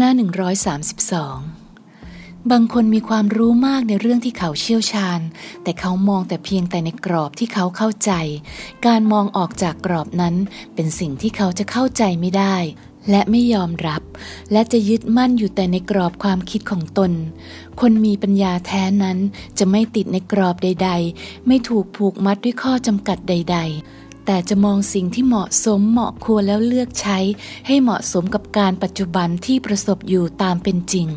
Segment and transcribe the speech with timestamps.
[0.00, 0.18] หน้า 132
[2.50, 5.20] บางคนมีความรู้มากในเรื่องที่เขาเชี่ยวชาญ
[5.62, 8.12] แต่เขามองแต่เพียงแต่ในกรอบที่เขาเข้าใจ
[8.86, 10.34] การมองออกจากกรอบนั้น
[10.74, 12.56] เป็นสิ่งที่เขาจะเข้าใจไม่ได้
[13.10, 14.02] และไม่ยอมรับ
[14.52, 17.12] และจะยึดมั่นอยู่แต่ในกรอบความคิดของตน
[17.80, 19.18] คนมีปัญญาแท้นั้น
[19.58, 23.58] จะไม่ติดในกรอบใด ๆ ไม่ถูกผูกมัดด้วยข้อจำกัดใด
[23.88, 27.18] ๆ แต่จะมองสิ่งที่เหมาะสมเหมาะควรแล้วเลือกใช้
[27.66, 31.08] ให้เหมาะสมกับการปัจจุบันที่ประสบอยู่ตามเป็นจริง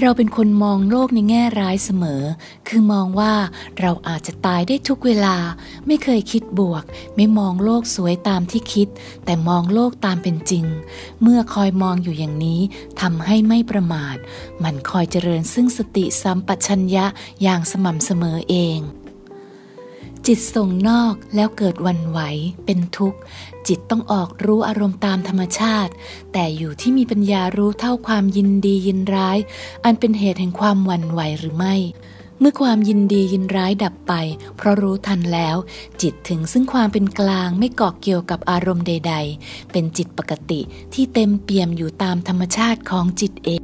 [0.00, 2.22] เราเป็นคนมองโลกในแง่ร้ายเสมอ
[2.68, 3.34] คือมองว่า
[3.80, 5.36] เราอาจจะตายได้ทุกเวลา
[5.86, 6.84] ไม่เคยคิดบวก
[7.16, 8.88] ไม่มองโลกสวยตามที่คิด
[9.24, 10.64] แต่มองโลกตามเป็นจริง
[11.22, 12.60] เมื่อคอยมองอยู่อย่างนี้
[13.00, 14.16] ทำให้ไม่ประมาท
[14.62, 17.06] มันคอยเจริญซึ่งสติสัมปชัญญะ
[17.42, 18.80] อย่างสม่ำเสมอเอง
[20.28, 22.20] จิตส่งนอกแล้วเกิดวันไหว
[22.64, 23.18] เป็นทุกข์
[23.68, 25.92] จิตต้องออกรู้อารมณ์ตามธรรมชาติ
[26.32, 29.38] แต่อยู่ที่มีปัญญารู้เท่าความยินดียินร้าย
[29.84, 31.74] อันเป็นเหตุแห่งความวันไหวหรือไม่
[32.38, 34.12] เมื่อความยินดียินร้ายดับไป
[34.56, 35.56] เพราะรู้ทันแล้ว
[36.02, 40.60] จิตถึงซึ่งความเป็นกลางไม่เกาะเกี่ยวกับอารมณ์ใด ๆ เป็นจิตปกติ
[40.94, 43.63] ที่เต็มเปี่ยมอยู่ตามธรรมชาติของจิตเอง